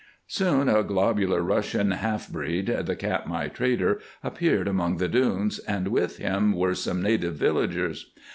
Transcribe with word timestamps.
Soon 0.25 0.67
a 0.67 0.81
globular 0.81 1.43
Russian 1.43 1.91
half 1.91 2.27
breed, 2.27 2.65
the 2.87 2.95
Katmai 2.95 3.49
trader, 3.49 3.99
appeared 4.23 4.67
among 4.67 4.97
the 4.97 5.07
dunes, 5.07 5.59
and 5.59 5.89
with 5.89 6.17
him 6.17 6.53
were 6.53 6.73
some 6.73 7.03
native 7.03 7.35
villagers. 7.35 8.11